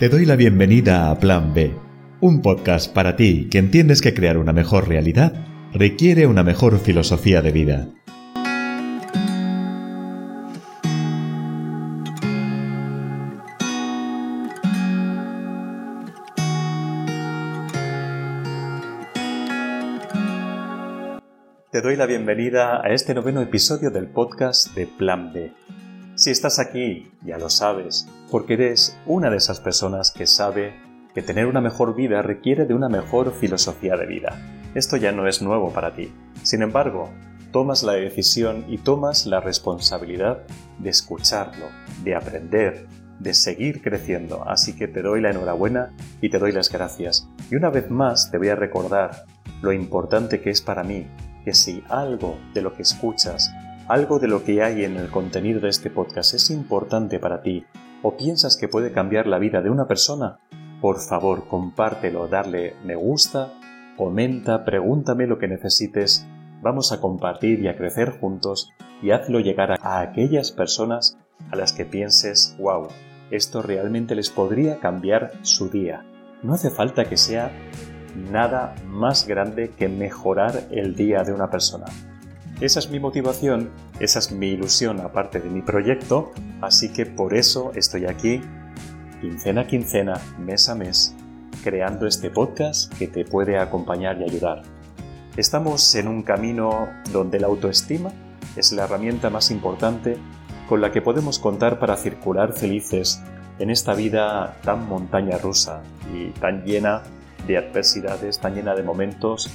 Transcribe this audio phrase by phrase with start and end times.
[0.00, 1.74] Te doy la bienvenida a Plan B,
[2.22, 5.34] un podcast para ti que entiendes que crear una mejor realidad
[5.74, 7.86] requiere una mejor filosofía de vida.
[21.70, 25.52] Te doy la bienvenida a este noveno episodio del podcast de Plan B.
[26.20, 30.74] Si estás aquí, ya lo sabes, porque eres una de esas personas que sabe
[31.14, 34.38] que tener una mejor vida requiere de una mejor filosofía de vida.
[34.74, 36.12] Esto ya no es nuevo para ti.
[36.42, 37.08] Sin embargo,
[37.52, 40.42] tomas la decisión y tomas la responsabilidad
[40.78, 41.64] de escucharlo,
[42.04, 42.86] de aprender,
[43.18, 44.46] de seguir creciendo.
[44.46, 47.26] Así que te doy la enhorabuena y te doy las gracias.
[47.50, 49.24] Y una vez más te voy a recordar
[49.62, 51.06] lo importante que es para mí
[51.46, 53.50] que si algo de lo que escuchas,
[53.88, 57.64] algo de lo que hay en el contenido de este podcast es importante para ti
[58.02, 60.38] o piensas que puede cambiar la vida de una persona,
[60.80, 63.52] por favor compártelo, darle me gusta,
[63.96, 66.26] comenta, pregúntame lo que necesites,
[66.62, 68.70] vamos a compartir y a crecer juntos
[69.02, 71.18] y hazlo llegar a, aquellas personas
[71.50, 72.88] a las que pienses, wow,
[73.30, 76.04] esto realmente les podría cambiar su día.
[76.42, 77.50] No hace falta que sea
[78.30, 81.86] nada más grande que mejorar el día de una persona.
[82.60, 86.30] Esa es mi motivación, esa es mi ilusión aparte de mi proyecto,
[86.60, 88.42] así que por eso estoy aquí,
[89.22, 91.14] quincena a quincena, mes a mes,
[91.64, 94.60] creando este podcast que te puede acompañar y ayudar.
[95.38, 98.10] Estamos en un camino donde la autoestima
[98.54, 100.18] es la herramienta más importante
[100.68, 103.22] con la que podemos contar para circular felices
[103.58, 105.80] en esta vida tan montaña rusa
[106.14, 107.04] y tan llena
[107.46, 109.50] de adversidades, tan llena de momentos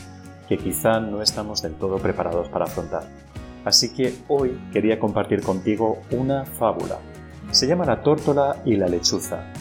[0.48, 3.04] que quizá no estamos del todo preparados para afrontar.
[3.64, 7.00] Así que hoy quería compartir contigo una fábula.
[7.52, 9.52] Se llama La tórtola y la lechuza.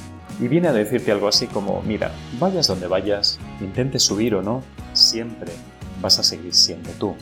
[0.41, 4.63] Y viene a decirte algo así como, mira, vayas donde vayas, intentes subir o no,
[4.93, 5.53] siempre
[6.03, 7.15] vas a seguir siendo tú.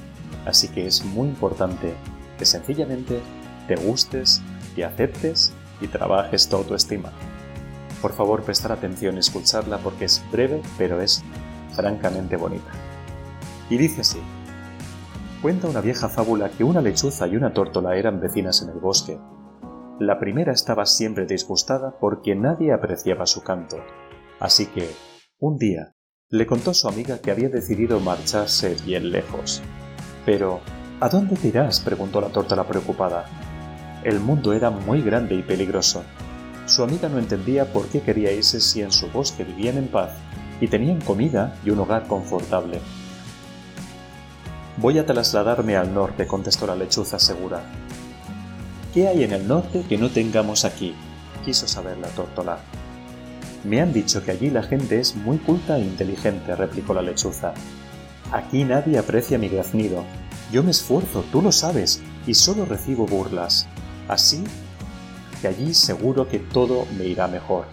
[0.46, 1.94] Así que es muy importante
[2.38, 3.20] que sencillamente
[3.68, 4.42] te gustes
[4.76, 7.12] y aceptes y trabajes tu autoestima.
[8.00, 11.22] Por favor, prestar atención y escucharla porque es breve, pero es
[11.76, 12.72] francamente bonita.
[13.72, 14.18] Y dice así.
[15.40, 19.18] Cuenta una vieja fábula que una lechuza y una tórtola eran vecinas en el bosque.
[19.98, 23.78] La primera estaba siempre disgustada porque nadie apreciaba su canto.
[24.38, 24.90] Así que,
[25.38, 25.94] un día,
[26.28, 29.62] le contó a su amiga que había decidido marcharse bien lejos.
[30.26, 30.60] Pero,
[31.00, 31.80] ¿a dónde irás?
[31.80, 33.24] preguntó la tórtola preocupada.
[34.04, 36.04] El mundo era muy grande y peligroso.
[36.66, 40.10] Su amiga no entendía por qué quería irse si en su bosque vivían en paz
[40.60, 42.78] y tenían comida y un hogar confortable.
[44.82, 47.62] Voy a trasladarme al norte, contestó la lechuza segura.
[48.92, 50.92] ¿Qué hay en el norte que no tengamos aquí?
[51.44, 52.58] quiso saber la tórtola.
[53.62, 57.54] Me han dicho que allí la gente es muy culta e inteligente, replicó la lechuza.
[58.32, 60.02] Aquí nadie aprecia mi graznido.
[60.50, 63.68] Yo me esfuerzo, tú lo sabes, y solo recibo burlas.
[64.08, 64.42] Así
[65.46, 67.66] allí seguro que todo me irá mejor.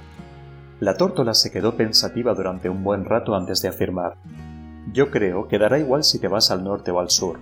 [0.80, 4.16] La tórtola se quedó pensativa durante un buen rato antes de afirmar
[4.94, 7.40] Yo creo que dará igual si te vas al norte o al sur.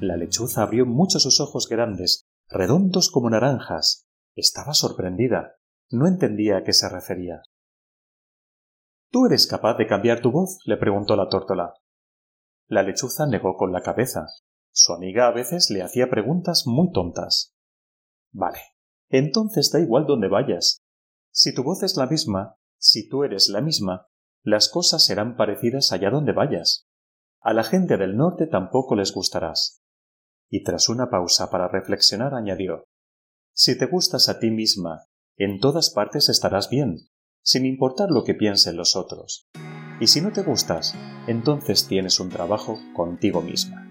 [0.00, 4.08] La lechuza abrió mucho sus ojos grandes, redondos como naranjas.
[4.34, 5.56] Estaba sorprendida.
[5.90, 7.42] No entendía a qué se refería.
[9.10, 10.58] ¿Tú eres capaz de cambiar tu voz?
[10.64, 11.74] le preguntó la tórtola.
[12.68, 14.26] La lechuza negó con la cabeza.
[14.72, 17.54] Su amiga a veces le hacía preguntas muy tontas.
[18.32, 18.60] Vale,
[19.08, 20.82] entonces da igual donde vayas.
[21.32, 24.06] Si tu voz es la misma, si tú eres la misma,
[24.42, 26.88] las cosas serán parecidas allá donde vayas.
[27.42, 29.82] A la gente del norte tampoco les gustarás.
[30.48, 32.84] Y tras una pausa para reflexionar añadió
[33.52, 35.06] Si te gustas a ti misma,
[35.36, 37.08] en todas partes estarás bien,
[37.42, 39.48] sin importar lo que piensen los otros.
[40.00, 40.94] Y si no te gustas,
[41.26, 43.86] entonces tienes un trabajo contigo misma.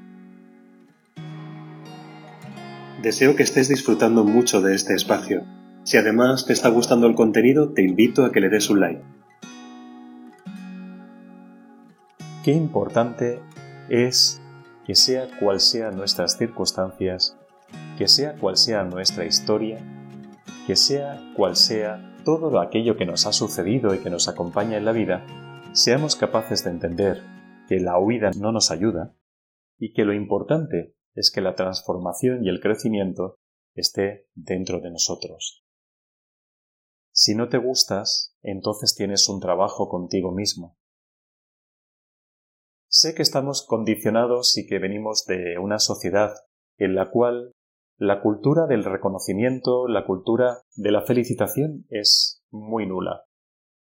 [3.01, 5.45] Deseo que estés disfrutando mucho de este espacio.
[5.83, 9.19] Si además te está gustando el contenido, te invito a que le des un like.
[12.44, 13.41] Qué importante
[13.89, 14.41] es
[14.86, 17.38] que sea cual sean nuestras circunstancias,
[17.97, 19.77] que sea cual sea nuestra historia,
[20.65, 24.86] que sea cual sea todo aquello que nos ha sucedido y que nos acompaña en
[24.86, 25.25] la vida,
[25.74, 27.21] seamos capaces de entender
[27.68, 29.13] que la huida no nos ayuda
[29.77, 33.38] y que lo importante es que la transformación y el crecimiento
[33.75, 35.65] esté dentro de nosotros.
[37.12, 40.77] Si no te gustas, entonces tienes un trabajo contigo mismo.
[43.01, 46.34] Sé que estamos condicionados y que venimos de una sociedad
[46.78, 47.54] en la cual
[47.98, 53.24] la cultura del reconocimiento, la cultura de la felicitación es muy nula.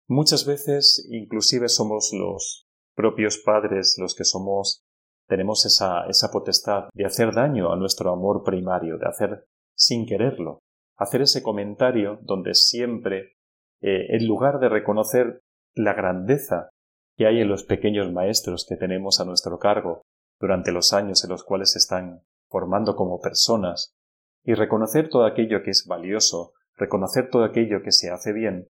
[0.08, 4.84] Muchas veces inclusive somos los propios padres los que somos
[5.26, 9.46] tenemos esa, esa potestad de hacer daño a nuestro amor primario, de hacer
[9.76, 10.60] sin quererlo,
[10.96, 13.32] hacer ese comentario donde siempre,
[13.80, 15.40] eh, en lugar de reconocer
[15.74, 16.70] la grandeza
[17.16, 20.02] que hay en los pequeños maestros que tenemos a nuestro cargo
[20.40, 23.94] durante los años en los cuales se están formando como personas,
[24.44, 28.68] y reconocer todo aquello que es valioso, reconocer todo aquello que se hace bien,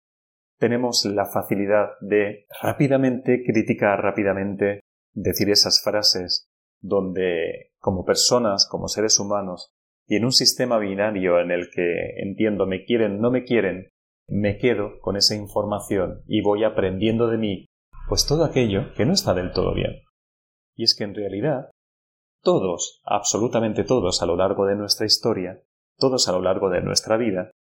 [0.57, 4.81] tenemos la facilidad de rápidamente criticar, rápidamente
[5.13, 6.47] decir esas frases
[6.81, 9.71] donde como personas, como seres humanos,
[10.07, 13.89] y en un sistema binario en el que entiendo me quieren, no me quieren,
[14.27, 17.65] me quedo con esa información y voy aprendiendo de mí,
[18.09, 20.01] pues todo aquello que no está del todo bien.
[20.75, 21.69] Y es que en realidad,
[22.41, 25.61] todos, absolutamente todos a lo largo de nuestra historia,
[25.97, 27.51] todos a lo largo de nuestra vida,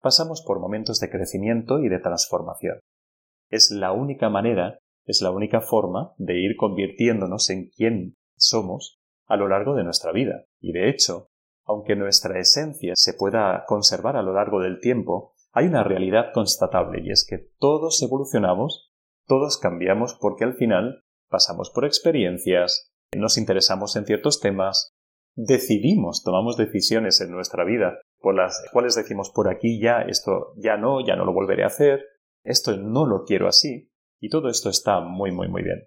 [0.00, 2.78] pasamos por momentos de crecimiento y de transformación.
[3.50, 9.36] Es la única manera, es la única forma de ir convirtiéndonos en quien somos a
[9.36, 10.44] lo largo de nuestra vida.
[10.60, 11.28] Y de hecho,
[11.64, 17.02] aunque nuestra esencia se pueda conservar a lo largo del tiempo, hay una realidad constatable
[17.02, 18.92] y es que todos evolucionamos,
[19.26, 24.94] todos cambiamos porque al final pasamos por experiencias, nos interesamos en ciertos temas,
[25.34, 30.76] decidimos, tomamos decisiones en nuestra vida por las cuales decimos por aquí ya esto ya
[30.76, 32.04] no, ya no lo volveré a hacer,
[32.42, 33.90] esto no lo quiero así,
[34.20, 35.86] y todo esto está muy muy muy bien.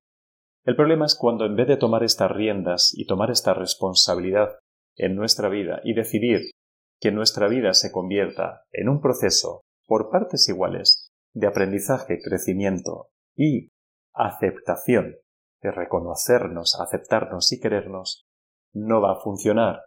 [0.66, 4.60] El problema es cuando en vez de tomar estas riendas y tomar esta responsabilidad
[4.96, 6.52] en nuestra vida y decidir
[7.00, 13.08] que nuestra vida se convierta en un proceso por partes iguales de aprendizaje, crecimiento
[13.40, 13.72] y
[14.14, 15.16] aceptación,
[15.62, 18.26] de reconocernos, aceptarnos y querernos,
[18.74, 19.86] no va a funcionar.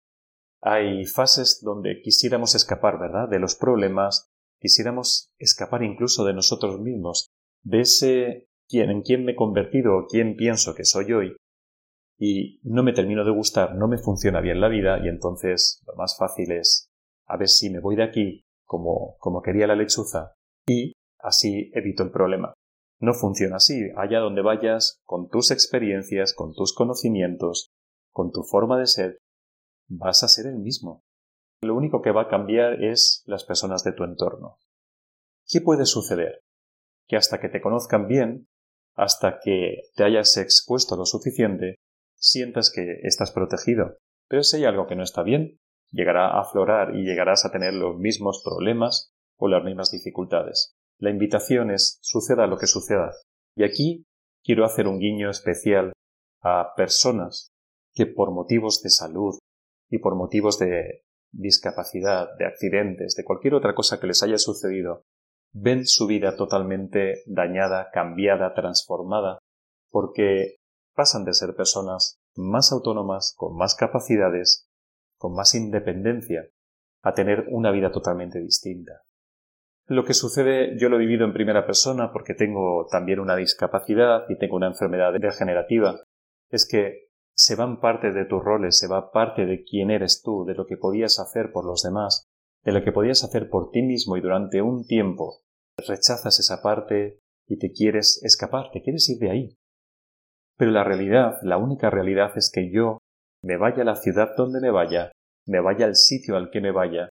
[0.62, 7.28] Hay fases donde quisiéramos escapar, ¿verdad?, de los problemas, quisiéramos escapar incluso de nosotros mismos,
[7.62, 11.36] de ese quién, en quién me he convertido o quién pienso que soy hoy,
[12.18, 15.94] y no me termino de gustar, no me funciona bien la vida, y entonces lo
[15.96, 16.86] más fácil es
[17.26, 20.32] a ver si me voy de aquí como, como quería la lechuza,
[20.66, 22.54] y así evito el problema.
[23.02, 23.90] No funciona así.
[23.96, 27.72] Allá donde vayas, con tus experiencias, con tus conocimientos,
[28.12, 29.18] con tu forma de ser,
[29.88, 31.02] vas a ser el mismo.
[31.62, 34.58] Lo único que va a cambiar es las personas de tu entorno.
[35.48, 36.42] ¿Qué puede suceder?
[37.08, 38.46] Que hasta que te conozcan bien,
[38.94, 41.80] hasta que te hayas expuesto lo suficiente,
[42.14, 43.96] sientas que estás protegido.
[44.28, 45.58] Pero si hay algo que no está bien,
[45.90, 50.76] llegará a aflorar y llegarás a tener los mismos problemas o las mismas dificultades.
[51.02, 53.10] La invitación es suceda lo que suceda.
[53.56, 54.06] Y aquí
[54.44, 55.92] quiero hacer un guiño especial
[56.42, 57.48] a personas
[57.92, 59.36] que por motivos de salud
[59.90, 61.02] y por motivos de
[61.32, 65.02] discapacidad, de accidentes, de cualquier otra cosa que les haya sucedido,
[65.52, 69.38] ven su vida totalmente dañada, cambiada, transformada,
[69.90, 70.58] porque
[70.94, 74.68] pasan de ser personas más autónomas, con más capacidades,
[75.18, 76.48] con más independencia,
[77.02, 79.02] a tener una vida totalmente distinta.
[79.92, 84.24] Lo que sucede yo lo he vivido en primera persona porque tengo también una discapacidad
[84.30, 86.00] y tengo una enfermedad degenerativa,
[86.48, 90.46] es que se van parte de tus roles, se va parte de quién eres tú,
[90.46, 92.24] de lo que podías hacer por los demás,
[92.64, 95.42] de lo que podías hacer por ti mismo y durante un tiempo
[95.76, 99.58] rechazas esa parte y te quieres escapar, te quieres ir de ahí.
[100.56, 102.96] Pero la realidad, la única realidad es que yo
[103.42, 105.12] me vaya a la ciudad donde me vaya,
[105.46, 107.10] me vaya al sitio al que me vaya,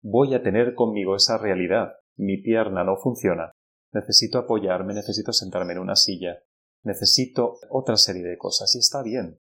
[0.00, 1.94] voy a tener conmigo esa realidad.
[2.16, 3.52] Mi pierna no funciona.
[3.92, 6.38] Necesito apoyarme, necesito sentarme en una silla,
[6.82, 9.38] necesito otra serie de cosas y está bien.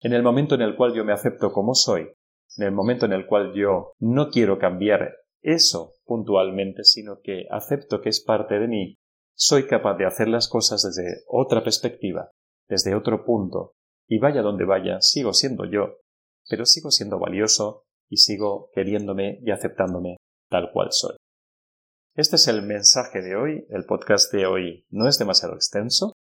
[0.00, 2.08] En el momento en el cual yo me acepto como soy,
[2.56, 8.00] en el momento en el cual yo no quiero cambiar eso puntualmente, sino que acepto
[8.00, 8.96] que es parte de mí,
[9.34, 12.30] soy capaz de hacer las cosas desde otra perspectiva,
[12.68, 13.72] desde otro punto,
[14.08, 15.98] y vaya donde vaya, sigo siendo yo,
[16.48, 20.16] pero sigo siendo valioso y sigo queriéndome y aceptándome
[20.48, 21.16] tal cual soy.
[22.16, 26.12] Este es el mensaje de hoy, el podcast de hoy no es demasiado extenso,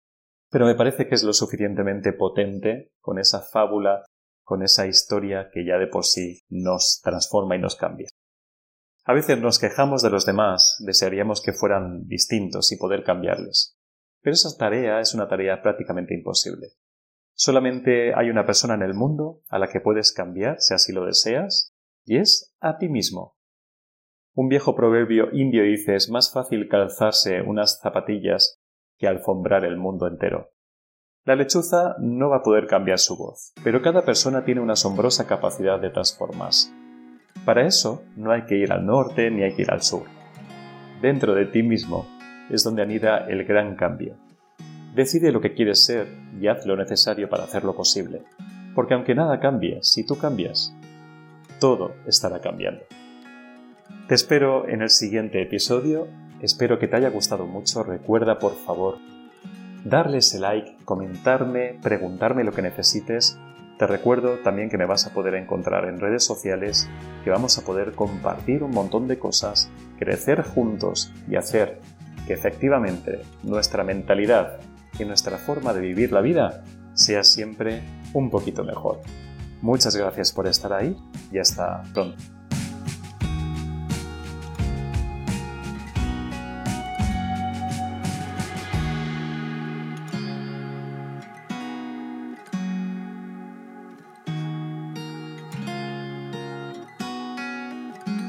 [0.50, 4.02] pero me parece que es lo suficientemente potente con esa fábula,
[4.42, 8.08] con esa historia que ya de por sí nos transforma y nos cambia.
[9.04, 13.76] A veces nos quejamos de los demás, desearíamos que fueran distintos y poder cambiarles.
[14.22, 16.68] Pero esa tarea es una tarea prácticamente imposible.
[17.34, 21.04] Solamente hay una persona en el mundo a la que puedes cambiar si así lo
[21.04, 21.74] deseas,
[22.06, 23.36] y es a ti mismo.
[24.34, 28.62] Un viejo proverbio indio dice es más fácil calzarse unas zapatillas
[28.96, 30.52] que alfombrar el mundo entero.
[31.26, 35.26] La lechuza no va a poder cambiar su voz, pero cada persona tiene una asombrosa
[35.26, 36.72] capacidad de transformarse.
[37.44, 40.04] Para eso no hay que ir al norte ni hay que ir al sur.
[41.02, 42.06] Dentro de ti mismo
[42.48, 44.16] es donde anida el gran cambio.
[44.94, 46.06] Decide lo que quieres ser
[46.40, 48.22] y haz lo necesario para hacerlo posible,
[48.74, 50.74] porque aunque nada cambie, si tú cambias,
[51.60, 52.82] todo estará cambiando.
[54.08, 56.08] Te espero en el siguiente episodio,
[56.40, 58.98] espero que te haya gustado mucho, recuerda por favor
[59.84, 63.38] darle ese like, comentarme, preguntarme lo que necesites.
[63.78, 66.88] Te recuerdo también que me vas a poder encontrar en redes sociales,
[67.24, 71.80] que vamos a poder compartir un montón de cosas, crecer juntos y hacer
[72.26, 74.60] que efectivamente nuestra mentalidad
[74.98, 76.62] y nuestra forma de vivir la vida
[76.94, 77.82] sea siempre
[78.12, 79.00] un poquito mejor.
[79.62, 80.96] Muchas gracias por estar ahí
[81.30, 82.41] y hasta pronto.